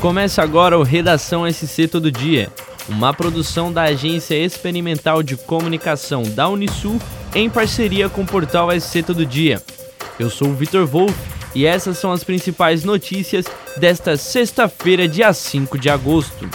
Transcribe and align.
Começa 0.00 0.42
agora 0.42 0.78
o 0.78 0.82
Redação 0.82 1.44
SC 1.46 1.86
Todo 1.86 2.10
Dia, 2.10 2.50
uma 2.88 3.12
produção 3.12 3.70
da 3.70 3.82
Agência 3.82 4.34
Experimental 4.34 5.22
de 5.22 5.36
Comunicação 5.36 6.22
da 6.22 6.48
Unisul 6.48 6.98
em 7.34 7.50
parceria 7.50 8.08
com 8.08 8.22
o 8.22 8.26
portal 8.26 8.70
SC 8.72 9.02
Todo 9.02 9.26
Dia. 9.26 9.62
Eu 10.18 10.30
sou 10.30 10.48
o 10.48 10.54
Vitor 10.54 10.86
Wolff 10.86 11.14
e 11.54 11.66
essas 11.66 11.98
são 11.98 12.12
as 12.12 12.24
principais 12.24 12.82
notícias 12.82 13.44
desta 13.76 14.16
sexta-feira, 14.16 15.06
dia 15.06 15.34
5 15.34 15.78
de 15.78 15.90
agosto. 15.90 16.48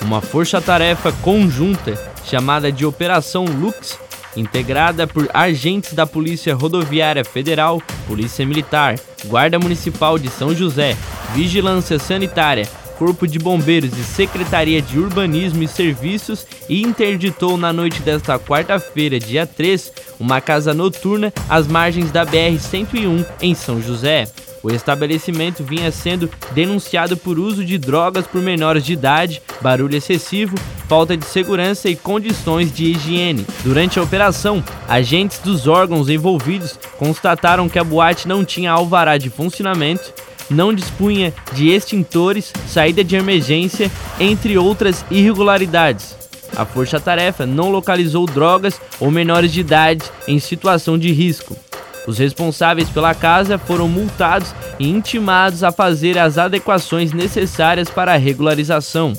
Uma 0.00 0.22
força-tarefa 0.22 1.12
conjunta 1.12 1.94
chamada 2.24 2.72
de 2.72 2.86
Operação 2.86 3.44
Lux 3.44 3.98
integrada 4.36 5.06
por 5.06 5.28
agentes 5.32 5.92
da 5.92 6.06
Polícia 6.06 6.54
Rodoviária 6.54 7.24
Federal, 7.24 7.82
Polícia 8.06 8.44
Militar, 8.46 8.98
Guarda 9.24 9.58
Municipal 9.58 10.18
de 10.18 10.28
São 10.28 10.54
José, 10.54 10.96
Vigilância 11.34 11.98
Sanitária, 11.98 12.68
Corpo 12.98 13.26
de 13.26 13.38
Bombeiros 13.38 13.96
e 13.96 14.02
Secretaria 14.02 14.80
de 14.80 14.98
Urbanismo 14.98 15.62
e 15.62 15.68
Serviços 15.68 16.46
e 16.68 16.82
interditou 16.82 17.56
na 17.56 17.72
noite 17.72 18.00
desta 18.00 18.38
quarta-feira, 18.38 19.18
dia 19.18 19.46
3, 19.46 19.92
uma 20.18 20.40
casa 20.40 20.72
noturna 20.72 21.32
às 21.48 21.66
margens 21.66 22.10
da 22.10 22.24
BR-101 22.24 23.26
em 23.40 23.54
São 23.54 23.82
José. 23.82 24.26
O 24.62 24.70
estabelecimento 24.70 25.62
vinha 25.62 25.90
sendo 25.92 26.30
denunciado 26.52 27.16
por 27.16 27.38
uso 27.38 27.64
de 27.64 27.78
drogas 27.78 28.26
por 28.26 28.42
menores 28.42 28.84
de 28.84 28.92
idade, 28.92 29.42
barulho 29.60 29.96
excessivo, 29.96 30.56
falta 30.88 31.16
de 31.16 31.24
segurança 31.24 31.88
e 31.88 31.96
condições 31.96 32.72
de 32.72 32.86
higiene. 32.86 33.46
Durante 33.62 33.98
a 33.98 34.02
operação, 34.02 34.62
agentes 34.88 35.38
dos 35.38 35.66
órgãos 35.66 36.08
envolvidos 36.08 36.78
constataram 36.98 37.68
que 37.68 37.78
a 37.78 37.84
boate 37.84 38.28
não 38.28 38.44
tinha 38.44 38.72
alvará 38.72 39.18
de 39.18 39.30
funcionamento, 39.30 40.12
não 40.48 40.72
dispunha 40.72 41.34
de 41.52 41.68
extintores, 41.68 42.52
saída 42.68 43.02
de 43.02 43.16
emergência, 43.16 43.90
entre 44.18 44.56
outras 44.56 45.04
irregularidades. 45.10 46.16
A 46.56 46.64
força-tarefa 46.64 47.44
não 47.44 47.70
localizou 47.70 48.24
drogas 48.24 48.80
ou 49.00 49.10
menores 49.10 49.52
de 49.52 49.60
idade 49.60 50.04
em 50.26 50.38
situação 50.38 50.96
de 50.96 51.12
risco. 51.12 51.56
Os 52.06 52.18
responsáveis 52.18 52.88
pela 52.88 53.14
casa 53.14 53.58
foram 53.58 53.88
multados 53.88 54.54
e 54.78 54.88
intimados 54.88 55.64
a 55.64 55.72
fazer 55.72 56.18
as 56.18 56.38
adequações 56.38 57.12
necessárias 57.12 57.90
para 57.90 58.14
a 58.14 58.16
regularização. 58.16 59.12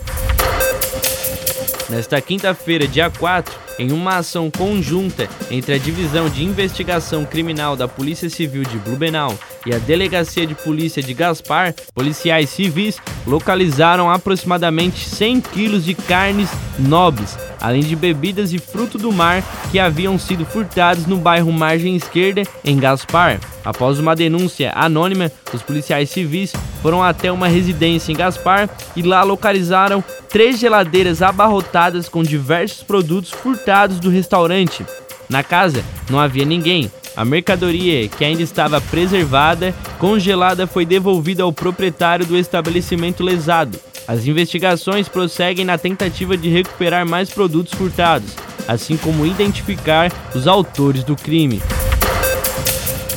Nesta 1.90 2.20
quinta-feira, 2.20 2.88
dia 2.88 3.10
4, 3.10 3.68
em 3.80 3.92
uma 3.92 4.18
ação 4.18 4.50
conjunta 4.50 5.30
entre 5.50 5.74
a 5.74 5.78
Divisão 5.78 6.30
de 6.30 6.44
Investigação 6.44 7.24
Criminal 7.24 7.76
da 7.76 7.88
Polícia 7.88 8.30
Civil 8.30 8.64
de 8.64 8.78
Blumenau 8.78 9.38
e 9.66 9.74
a 9.74 9.78
Delegacia 9.78 10.46
de 10.46 10.56
Polícia 10.56 11.02
de 11.02 11.14
Gaspar, 11.14 11.74
policiais 11.94 12.50
civis 12.50 12.98
localizaram 13.26 14.10
aproximadamente 14.10 15.08
100 15.08 15.42
quilos 15.42 15.86
de 15.86 15.94
carnes 15.94 16.50
nobres, 16.80 17.38
além 17.62 17.82
de 17.82 17.96
bebidas 17.96 18.54
e 18.54 18.60
fruto 18.60 18.98
do 18.98 19.12
mar 19.12 19.44
que 19.72 19.80
haviam 19.80 20.18
sido 20.18 20.46
furtados 20.46 21.06
no 21.06 21.18
bairro 21.18 21.52
Margem 21.52 21.96
Esquerda, 21.96 22.44
em 22.64 22.78
Gaspar. 22.78 23.40
Após 23.64 24.00
uma 24.00 24.16
denúncia 24.16 24.72
anônima, 24.76 25.32
os 25.54 25.62
policiais 25.62 26.10
civis 26.10 26.54
foram 26.82 27.04
até 27.04 27.32
uma 27.32 27.48
residência 27.48 28.12
em 28.12 28.16
Gaspar 28.16 28.70
e 28.96 29.02
lá 29.02 29.24
localizaram 29.24 30.04
três 30.30 30.60
geladeiras 30.60 31.22
abarrotadas 31.22 32.08
com 32.08 32.24
diversos 32.24 32.84
produtos 32.84 33.32
furtados 33.32 34.00
do 34.00 34.10
restaurante. 34.10 34.86
Na 35.30 35.44
casa 35.44 35.84
não 36.10 36.20
havia 36.20 36.46
ninguém. 36.46 36.92
A 37.16 37.26
mercadoria, 37.26 38.08
que 38.08 38.24
ainda 38.24 38.44
estava 38.44 38.80
preservada, 38.80 39.74
congelada, 39.98 40.68
foi 40.68 40.86
devolvida 40.86 41.42
ao 41.42 41.52
proprietário 41.52 42.28
do 42.28 42.38
estabelecimento 42.38 43.24
lesado. 43.24 43.80
As 44.08 44.26
investigações 44.26 45.10
prosseguem 45.10 45.66
na 45.66 45.78
tentativa 45.78 46.38
de 46.38 46.48
recuperar 46.48 47.06
mais 47.06 47.30
produtos 47.30 47.74
furtados, 47.74 48.34
assim 48.66 48.96
como 48.96 49.26
identificar 49.26 50.10
os 50.34 50.48
autores 50.48 51.04
do 51.04 51.14
crime. 51.14 51.62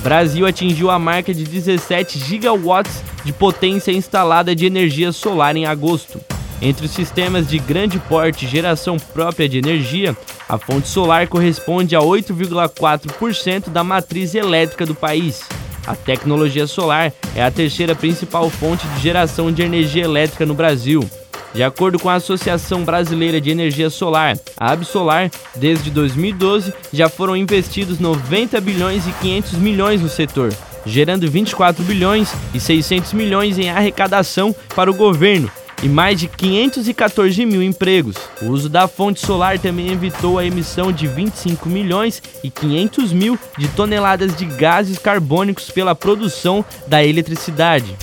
Brasil 0.02 0.46
atingiu 0.46 0.90
a 0.90 0.98
marca 0.98 1.32
de 1.32 1.44
17 1.44 2.18
gigawatts 2.18 3.04
de 3.24 3.32
potência 3.32 3.92
instalada 3.92 4.56
de 4.56 4.66
energia 4.66 5.12
solar 5.12 5.54
em 5.56 5.64
agosto. 5.64 6.20
Entre 6.60 6.84
os 6.84 6.90
sistemas 6.90 7.46
de 7.46 7.58
grande 7.58 7.98
porte 8.00 8.44
e 8.44 8.48
geração 8.48 8.98
própria 8.98 9.48
de 9.48 9.58
energia, 9.58 10.16
a 10.48 10.58
fonte 10.58 10.88
solar 10.88 11.28
corresponde 11.28 11.94
a 11.94 12.00
8,4% 12.00 13.68
da 13.68 13.84
matriz 13.84 14.34
elétrica 14.34 14.84
do 14.84 14.94
país. 14.94 15.42
A 15.86 15.94
tecnologia 15.94 16.66
solar 16.66 17.12
é 17.34 17.42
a 17.42 17.50
terceira 17.50 17.94
principal 17.94 18.48
fonte 18.50 18.86
de 18.88 19.00
geração 19.00 19.50
de 19.50 19.62
energia 19.62 20.04
elétrica 20.04 20.46
no 20.46 20.54
Brasil. 20.54 21.08
De 21.52 21.62
acordo 21.64 21.98
com 21.98 22.08
a 22.08 22.14
Associação 22.14 22.84
Brasileira 22.84 23.40
de 23.40 23.50
Energia 23.50 23.90
Solar, 23.90 24.38
a 24.56 24.70
Absolar, 24.70 25.30
desde 25.56 25.90
2012 25.90 26.72
já 26.92 27.08
foram 27.08 27.36
investidos 27.36 27.98
90 27.98 28.60
bilhões 28.60 29.06
e 29.06 29.12
500 29.12 29.52
milhões 29.54 30.00
no 30.00 30.08
setor, 30.08 30.54
gerando 30.86 31.28
24 31.28 31.82
bilhões 31.82 32.32
e 32.54 32.60
600 32.60 33.12
milhões 33.14 33.58
em 33.58 33.68
arrecadação 33.68 34.54
para 34.76 34.90
o 34.90 34.94
governo 34.94 35.50
e 35.82 35.88
mais 35.88 36.18
de 36.18 36.28
514 36.28 37.44
mil 37.46 37.62
empregos. 37.62 38.16
O 38.42 38.46
uso 38.46 38.68
da 38.68 38.86
fonte 38.86 39.24
solar 39.24 39.58
também 39.58 39.90
evitou 39.90 40.38
a 40.38 40.44
emissão 40.44 40.92
de 40.92 41.06
25 41.06 41.68
milhões 41.68 42.22
e 42.42 42.50
500 42.50 43.12
mil 43.12 43.38
de 43.56 43.68
toneladas 43.68 44.36
de 44.36 44.44
gases 44.44 44.98
carbônicos 44.98 45.70
pela 45.70 45.94
produção 45.94 46.64
da 46.86 47.04
eletricidade. 47.04 47.96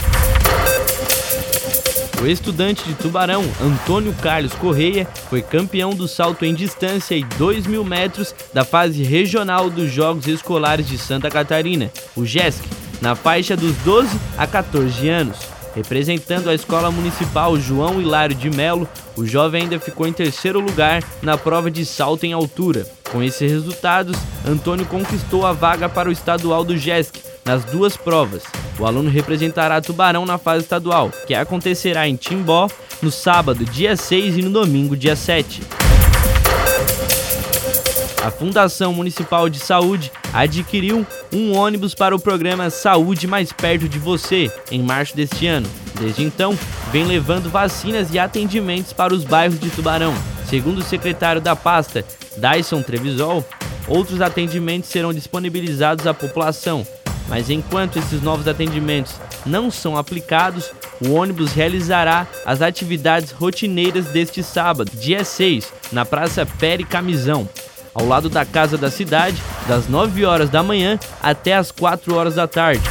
O 2.19 2.25
estudante 2.25 2.83
de 2.83 2.95
Tubarão, 2.95 3.43
Antônio 3.61 4.11
Carlos 4.21 4.53
Correia, 4.53 5.07
foi 5.29 5.39
campeão 5.43 5.91
do 5.91 6.07
salto 6.07 6.45
em 6.45 6.53
distância 6.53 7.13
e 7.13 7.23
2 7.23 7.67
mil 7.67 7.83
metros 7.83 8.33
da 8.51 8.65
fase 8.65 9.03
regional 9.03 9.69
dos 9.69 9.91
Jogos 9.91 10.25
Escolares 10.25 10.87
de 10.87 10.97
Santa 10.97 11.29
Catarina, 11.29 11.91
o 12.15 12.25
GESC, 12.25 12.63
na 13.01 13.13
faixa 13.13 13.55
dos 13.55 13.75
12 13.77 14.09
a 14.35 14.47
14 14.47 15.07
anos. 15.07 15.56
Representando 15.77 16.49
a 16.49 16.55
Escola 16.55 16.89
Municipal 16.89 17.55
João 17.59 18.01
Hilário 18.01 18.35
de 18.35 18.49
Melo, 18.49 18.89
o 19.15 19.27
jovem 19.27 19.61
ainda 19.61 19.79
ficou 19.79 20.07
em 20.07 20.11
terceiro 20.11 20.59
lugar 20.59 21.03
na 21.21 21.37
prova 21.37 21.69
de 21.69 21.85
salto 21.85 22.23
em 22.23 22.33
altura. 22.33 22.87
Com 23.11 23.21
esses 23.21 23.51
resultados, 23.51 24.17
Antônio 24.43 24.87
conquistou 24.87 25.45
a 25.45 25.53
vaga 25.53 25.87
para 25.87 26.09
o 26.09 26.11
estadual 26.11 26.63
do 26.63 26.75
GESC 26.75 27.21
nas 27.45 27.63
duas 27.63 27.95
provas. 27.95 28.41
O 28.79 28.87
aluno 28.87 29.11
representará 29.11 29.79
Tubarão 29.79 30.25
na 30.25 30.39
fase 30.39 30.63
estadual, 30.63 31.11
que 31.27 31.35
acontecerá 31.35 32.07
em 32.07 32.15
Timbó 32.15 32.67
no 32.99 33.11
sábado, 33.11 33.63
dia 33.63 33.95
6 33.95 34.37
e 34.37 34.41
no 34.41 34.49
domingo, 34.49 34.97
dia 34.97 35.15
7. 35.15 35.61
A 38.25 38.31
Fundação 38.31 38.91
Municipal 38.93 39.47
de 39.47 39.59
Saúde 39.59 40.11
adquiriu 40.33 41.05
um 41.31 41.55
ônibus 41.55 41.95
para 41.95 42.15
o 42.15 42.19
programa 42.19 42.69
Saúde 42.69 43.27
Mais 43.27 43.51
Perto 43.51 43.87
de 43.87 43.99
Você 43.99 44.51
em 44.71 44.81
março 44.81 45.15
deste 45.15 45.47
ano. 45.47 45.69
Desde 45.99 46.23
então, 46.23 46.57
vem 46.91 47.05
levando 47.05 47.49
vacinas 47.49 48.13
e 48.13 48.19
atendimentos 48.19 48.93
para 48.93 49.13
os 49.13 49.23
bairros 49.23 49.59
de 49.59 49.69
Tubarão. 49.69 50.13
Segundo 50.49 50.79
o 50.79 50.83
secretário 50.83 51.41
da 51.41 51.55
pasta, 51.55 52.05
Dyson 52.37 52.81
Trevisol, 52.81 53.43
outros 53.87 54.21
atendimentos 54.21 54.89
serão 54.89 55.13
disponibilizados 55.13 56.05
à 56.05 56.13
população, 56.13 56.85
mas 57.27 57.49
enquanto 57.49 57.97
esses 57.97 58.21
novos 58.21 58.47
atendimentos 58.47 59.15
não 59.45 59.71
são 59.71 59.97
aplicados, 59.97 60.71
o 61.01 61.13
ônibus 61.13 61.53
realizará 61.53 62.27
as 62.45 62.61
atividades 62.61 63.31
rotineiras 63.31 64.07
deste 64.07 64.41
sábado, 64.43 64.91
dia 64.93 65.23
6, 65.23 65.71
na 65.91 66.05
Praça 66.05 66.45
Pere 66.45 66.83
Camisão, 66.83 67.47
ao 67.93 68.05
lado 68.05 68.29
da 68.29 68.45
Casa 68.45 68.77
da 68.77 68.91
Cidade, 68.91 69.41
das 69.67 69.87
9 69.87 70.25
horas 70.25 70.49
da 70.49 70.63
manhã 70.63 70.97
até 71.21 71.53
as 71.53 71.71
4 71.71 72.15
horas 72.15 72.35
da 72.35 72.47
tarde. 72.47 72.81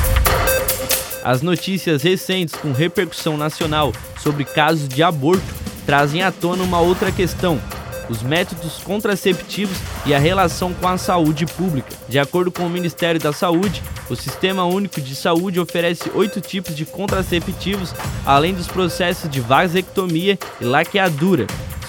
As 1.25 1.43
notícias 1.43 2.03
recentes 2.03 2.55
com 2.55 2.71
repercussão 2.71 3.37
nacional 3.37 3.93
sobre 4.23 4.45
casos 4.45 4.87
de 4.87 5.03
aborto 5.03 5.55
trazem 5.85 6.23
à 6.23 6.31
tona 6.31 6.63
uma 6.63 6.79
outra 6.79 7.11
questão: 7.11 7.61
os 8.09 8.23
métodos 8.23 8.79
contraceptivos 8.79 9.77
e 10.05 10.15
a 10.15 10.19
relação 10.19 10.73
com 10.75 10.87
a 10.87 10.99
saúde 10.99 11.47
pública. 11.47 11.93
De 12.09 12.19
acordo 12.19 12.53
com 12.53 12.67
o 12.67 12.71
Ministério 12.71 13.21
da 13.21 13.33
Saúde, 13.33 13.83
o 14.09 14.15
Sistema 14.15 14.65
Único 14.65 15.01
de 15.01 15.17
Saúde 15.17 15.59
oferece 15.59 16.11
oito 16.15 16.41
tipos 16.41 16.77
de 16.77 16.85
contraceptivos, 16.85 17.93
além 18.25 18.55
dos 18.55 18.69
processos 18.69 19.29
de 19.29 19.41
vasectomia 19.41 20.39
e 20.61 20.65
laqueadura, 20.65 21.47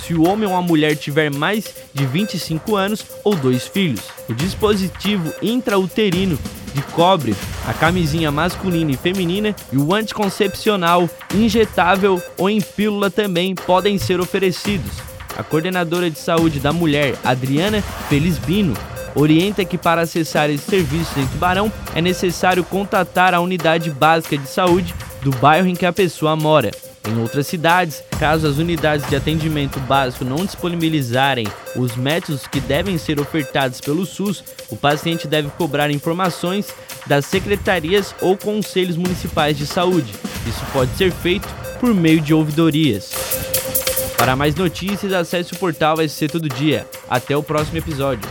se 0.07 0.13
o 0.13 0.25
homem 0.25 0.47
ou 0.47 0.55
a 0.55 0.61
mulher 0.61 0.95
tiver 0.95 1.29
mais 1.29 1.75
de 1.93 2.05
25 2.05 2.77
anos 2.77 3.05
ou 3.25 3.35
dois 3.35 3.67
filhos. 3.67 3.99
O 4.29 4.33
dispositivo 4.33 5.33
intrauterino 5.41 6.39
de 6.73 6.81
cobre, 6.93 7.35
a 7.67 7.73
camisinha 7.73 8.31
masculina 8.31 8.91
e 8.91 8.97
feminina 8.97 9.53
e 9.71 9.77
o 9.77 9.93
anticoncepcional 9.93 11.09
injetável 11.35 12.21
ou 12.37 12.49
em 12.49 12.61
pílula 12.61 13.11
também 13.11 13.53
podem 13.53 13.97
ser 13.97 14.21
oferecidos. 14.21 14.91
A 15.37 15.43
coordenadora 15.43 16.09
de 16.09 16.17
saúde 16.17 16.59
da 16.59 16.71
mulher, 16.71 17.15
Adriana 17.23 17.81
Felizbino, 18.07 18.75
orienta 19.13 19.65
que 19.65 19.77
para 19.77 20.01
acessar 20.01 20.49
esses 20.49 20.65
serviços 20.65 21.17
em 21.17 21.27
Tubarão 21.27 21.71
é 21.93 22.01
necessário 22.01 22.63
contatar 22.63 23.33
a 23.33 23.41
unidade 23.41 23.89
básica 23.89 24.37
de 24.37 24.47
saúde 24.47 24.95
do 25.21 25.31
bairro 25.31 25.67
em 25.67 25.75
que 25.75 25.85
a 25.85 25.91
pessoa 25.91 26.35
mora. 26.35 26.71
Em 27.07 27.21
outras 27.21 27.47
cidades, 27.47 28.03
caso 28.19 28.45
as 28.45 28.57
unidades 28.57 29.07
de 29.09 29.15
atendimento 29.15 29.79
básico 29.79 30.25
não 30.25 30.45
disponibilizarem 30.45 31.47
os 31.75 31.95
métodos 31.95 32.45
que 32.45 32.59
devem 32.59 32.97
ser 32.97 33.19
ofertados 33.19 33.79
pelo 33.79 34.05
SUS, 34.05 34.43
o 34.69 34.75
paciente 34.75 35.27
deve 35.27 35.49
cobrar 35.51 35.89
informações 35.89 36.67
das 37.05 37.25
secretarias 37.25 38.13
ou 38.19 38.35
conselhos 38.35 38.97
municipais 38.97 39.57
de 39.57 39.65
saúde. 39.65 40.13
Isso 40.45 40.65
pode 40.73 40.91
ser 40.97 41.11
feito 41.11 41.47
por 41.79 41.93
meio 41.93 42.19
de 42.19 42.33
ouvidorias. 42.33 43.11
Para 44.17 44.35
mais 44.35 44.55
notícias, 44.55 45.13
acesse 45.13 45.53
o 45.53 45.57
portal 45.57 45.97
SC 46.05 46.27
Todo 46.27 46.49
Dia. 46.49 46.85
Até 47.07 47.37
o 47.37 47.43
próximo 47.43 47.77
episódio. 47.77 48.27